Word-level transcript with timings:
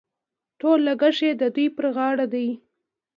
ټول 0.59 0.79
لګښت 0.87 1.21
یې 1.25 1.31
د 1.41 1.43
دوی 1.55 1.67
پر 1.75 1.85
غاړه 1.95 2.25
دي. 2.33 2.47